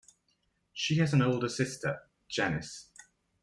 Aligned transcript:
She 0.73 0.97
has 0.97 1.13
an 1.13 1.21
older 1.21 1.47
sister, 1.47 2.09
Janis. 2.27 2.89